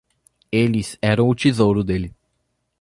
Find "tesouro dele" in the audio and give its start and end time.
1.35-2.11